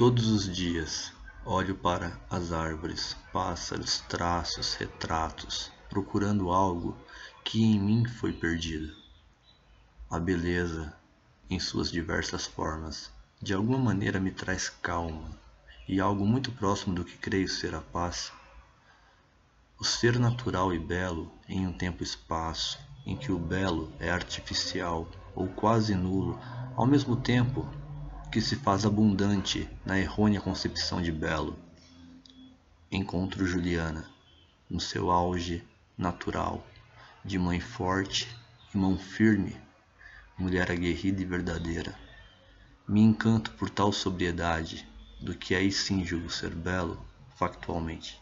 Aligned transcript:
Todos 0.00 0.28
os 0.28 0.48
dias 0.48 1.12
olho 1.44 1.74
para 1.74 2.18
as 2.30 2.52
árvores, 2.52 3.14
pássaros, 3.34 4.00
traços, 4.08 4.72
retratos, 4.72 5.70
procurando 5.90 6.50
algo 6.50 6.96
que 7.44 7.62
em 7.62 7.78
mim 7.78 8.06
foi 8.06 8.32
perdido. 8.32 8.96
A 10.10 10.18
beleza, 10.18 10.90
em 11.50 11.60
suas 11.60 11.92
diversas 11.92 12.46
formas, 12.46 13.12
de 13.42 13.52
alguma 13.52 13.76
maneira 13.76 14.18
me 14.18 14.30
traz 14.30 14.70
calma 14.70 15.38
e 15.86 16.00
algo 16.00 16.24
muito 16.24 16.50
próximo 16.50 16.94
do 16.94 17.04
que 17.04 17.18
creio 17.18 17.46
ser 17.46 17.74
a 17.74 17.82
paz. 17.82 18.32
O 19.78 19.84
ser 19.84 20.18
natural 20.18 20.72
e 20.72 20.78
belo 20.78 21.30
em 21.46 21.66
um 21.66 21.74
tempo-espaço 21.74 22.78
em 23.04 23.18
que 23.18 23.30
o 23.30 23.38
belo 23.38 23.92
é 24.00 24.08
artificial 24.10 25.06
ou 25.34 25.46
quase 25.48 25.94
nulo, 25.94 26.40
ao 26.74 26.86
mesmo 26.86 27.16
tempo 27.16 27.68
que 28.30 28.40
se 28.40 28.54
faz 28.54 28.86
abundante 28.86 29.68
na 29.84 29.98
errônea 29.98 30.40
concepção 30.40 31.02
de 31.02 31.10
belo. 31.10 31.58
Encontro 32.90 33.44
Juliana, 33.44 34.08
no 34.68 34.78
seu 34.78 35.10
auge 35.10 35.64
natural, 35.98 36.64
de 37.24 37.36
mãe 37.40 37.58
forte 37.58 38.28
e 38.72 38.78
mão 38.78 38.96
firme, 38.96 39.56
mulher 40.38 40.70
aguerrida 40.70 41.20
e 41.20 41.24
verdadeira. 41.24 41.98
Me 42.86 43.00
encanto 43.00 43.50
por 43.52 43.68
tal 43.68 43.92
sobriedade, 43.92 44.88
do 45.20 45.34
que 45.34 45.52
aí 45.52 45.72
sim 45.72 46.04
julgo 46.04 46.30
ser 46.30 46.54
belo, 46.54 47.04
factualmente. 47.34 48.20